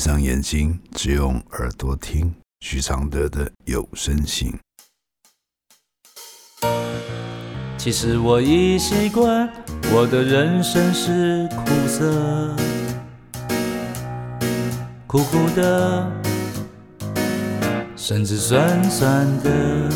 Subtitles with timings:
[0.00, 4.50] 上眼睛，只用耳朵听许常德的有声信。
[7.76, 9.46] 其实我已习惯，
[9.92, 12.56] 我的人生是苦涩，
[15.06, 16.10] 苦苦的，
[17.94, 19.90] 甚至酸酸的。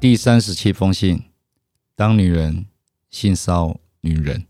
[0.00, 1.22] 第三十七封信：
[1.94, 2.66] 当女人
[3.08, 4.46] 性骚女人，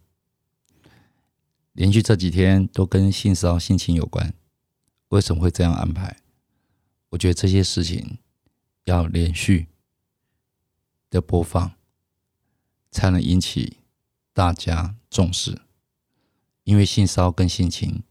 [1.72, 4.34] 连续这几天都跟性骚性情有关。
[5.08, 6.18] 为什么会这样安排？
[7.10, 8.18] 我觉得这些事情
[8.84, 9.68] 要连续
[11.08, 11.72] 的播放，
[12.90, 13.78] 才能引起
[14.32, 15.60] 大家重视。
[16.64, 18.02] 因为性骚跟性情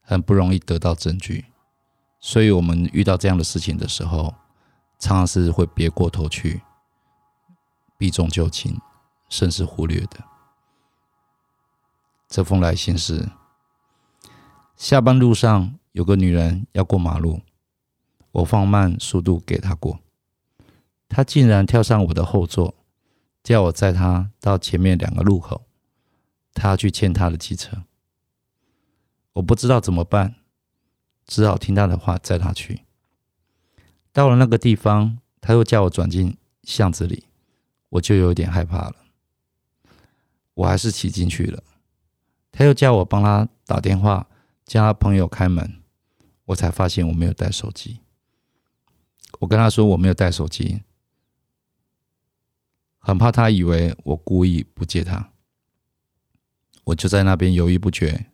[0.00, 1.46] 很不容易得到证据，
[2.20, 4.34] 所以我们遇到这样的事情的时候，
[4.98, 6.62] 常常是会别过头去。
[7.98, 8.80] 避重就轻，
[9.28, 10.24] 甚至忽略的。
[12.28, 13.30] 这封来信是：
[14.76, 17.40] 下班路上有个女人要过马路，
[18.32, 19.98] 我放慢速度给她过，
[21.08, 22.74] 她竟然跳上我的后座，
[23.42, 25.66] 叫我载她到前面两个路口，
[26.52, 27.84] 她去牵她的机车。
[29.32, 30.34] 我不知道怎么办，
[31.26, 32.82] 只好听她的话载她去。
[34.12, 37.24] 到了那个地方，她又叫我转进巷子里。
[37.90, 38.96] 我就有点害怕了，
[40.52, 41.62] 我还是骑进去了。
[42.58, 44.26] 他又叫我帮他打电话，
[44.64, 45.80] 叫他朋友开门，
[46.46, 48.00] 我才发现我没有带手机。
[49.38, 50.82] 我跟他说我没有带手机，
[52.98, 55.30] 很怕他以为我故意不接他。
[56.82, 58.26] 我就在那边犹豫不决，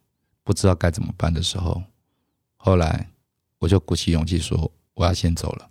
[0.42, 1.82] 不知道该怎么办的时候，
[2.56, 3.10] 后来
[3.58, 5.68] 我就鼓起勇气说我要先走了，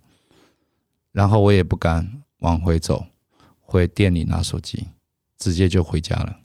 [1.10, 3.04] 然后我也不敢往回走。
[3.60, 4.90] 回店里拿手机，
[5.38, 6.43] 直接就回家了。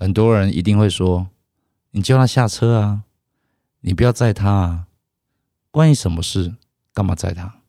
[0.00, 1.28] 很多人一定会说
[1.92, 3.04] ：“你叫他下车啊，
[3.80, 4.86] 你不要载他啊，
[5.70, 6.54] 关你什么事？
[6.94, 7.60] 干嘛载他？”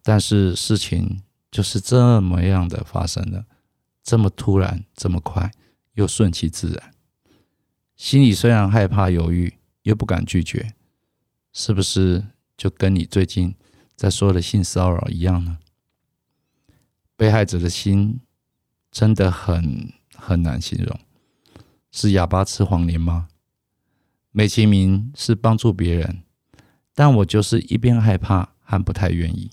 [0.00, 3.46] 但是事情就是这么样的发生了，
[4.00, 5.50] 这么突然，这么快，
[5.94, 6.94] 又顺其自然。
[7.96, 10.74] 心里虽然害怕、犹豫，又不敢拒绝，
[11.52, 13.56] 是不是就跟你最近
[13.96, 15.58] 在说的性骚扰一样呢？
[17.16, 18.20] 被害者的心
[18.92, 21.00] 真的很很难形容，
[21.90, 23.28] 是哑巴吃黄连吗？
[24.30, 26.22] 美其名是帮助别人，
[26.94, 29.50] 但我就是一边害怕和不太愿意，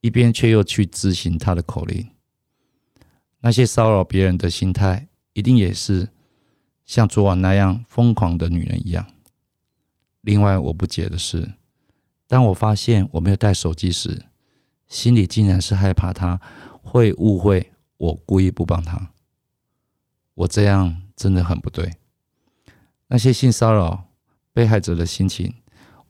[0.00, 2.08] 一边却又去执行他的口令。
[3.40, 6.08] 那些骚扰别人的心态，一定也是
[6.84, 9.06] 像昨晚那样疯狂的女人一样。
[10.20, 11.54] 另外，我不解的是，
[12.26, 14.26] 当我发现我没有带手机时，
[14.86, 16.40] 心里竟然是害怕他。
[16.88, 19.10] 会误会我故意不帮他，
[20.34, 21.96] 我这样真的很不对。
[23.08, 24.12] 那些性骚扰
[24.52, 25.54] 被害者的心情，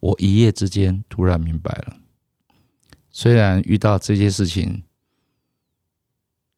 [0.01, 1.97] 我一夜之间突然明白了。
[3.11, 4.83] 虽然遇到这些事情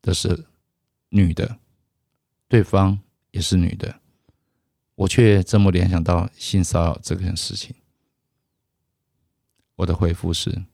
[0.03, 0.47] 的是
[1.10, 1.59] 女的，
[2.48, 2.98] 对方
[3.31, 4.00] 也是女的，
[4.97, 7.76] 我却这么联想到性骚扰这件事情。
[9.76, 10.65] 我的回复是。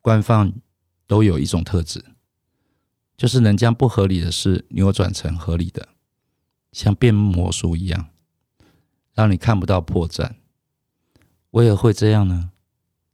[0.00, 0.50] 官方
[1.06, 2.02] 都有一种特质，
[3.18, 5.88] 就是能将不合理的事扭转成合理的，
[6.72, 8.10] 像变魔术一样，
[9.12, 10.36] 让你看不到破绽。
[11.50, 12.52] 为何会这样呢？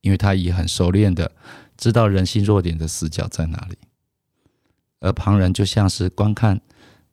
[0.02, 1.32] 因为他已很熟练的
[1.78, 3.78] 知道人性弱点的死角在哪里，
[5.00, 6.60] 而旁人就像是观看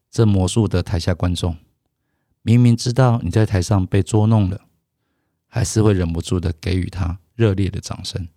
[0.09, 1.55] 这魔术的台下观众，
[2.41, 4.65] 明明知道你在台上被捉弄了，
[5.47, 8.27] 还是会忍不住的给予他热烈的掌声。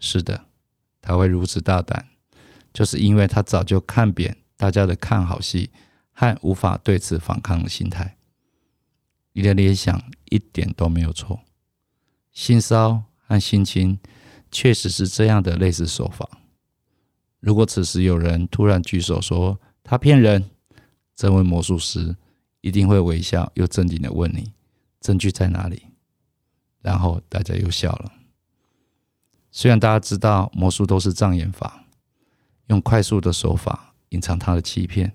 [0.00, 0.46] 是的，
[1.02, 2.08] 他会如此大胆，
[2.72, 5.70] 就是因为他早就看扁大家的看好戏
[6.12, 8.16] 和无法对此反抗的心态。
[9.32, 11.40] 你的联想一点都没有错，
[12.32, 13.98] 性骚和性侵
[14.50, 16.28] 确实是这样的类似手法。
[17.40, 20.50] 如果此时有人突然举手说他骗人，
[21.16, 22.16] 这位魔术师
[22.60, 24.52] 一定会微笑又镇定的问你
[25.00, 25.82] 证据在哪里，
[26.80, 28.12] 然后大家又笑了。
[29.50, 31.81] 虽然大家知道魔术都是障眼法，
[32.66, 35.14] 用快速的手法隐藏他的欺骗，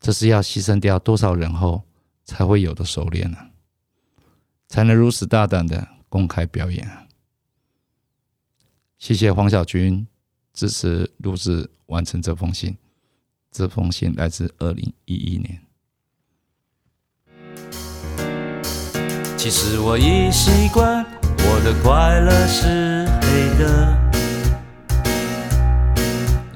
[0.00, 1.82] 这是要牺牲掉多少人后
[2.24, 3.38] 才会有的熟练呢？
[4.68, 7.06] 才能如此大胆的公开表演啊！
[8.98, 10.06] 谢谢黄小军
[10.52, 12.76] 支持录制完成这封信，
[13.52, 15.60] 这封信来自二零一一年。
[19.36, 23.04] 其实我已习惯，我的快乐是。
[23.20, 24.03] 黑的，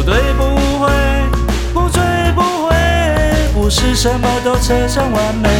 [0.00, 0.44] 不对不
[0.78, 0.90] 会，
[1.74, 2.00] 不醉
[2.34, 2.74] 不回，
[3.52, 5.50] 不是什么都扯上完美。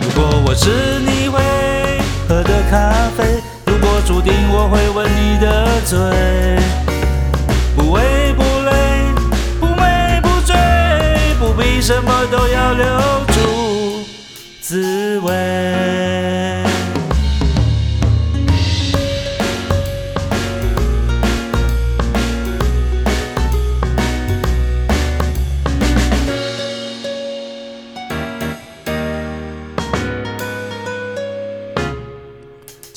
[0.00, 1.40] 如果我是你会
[2.28, 5.98] 喝的咖啡，如果注定我会吻你的嘴，
[7.74, 9.02] 不为不累，
[9.58, 10.54] 不美不醉，
[11.40, 12.86] 不必什么都要留
[13.34, 14.04] 住
[14.60, 15.77] 滋味。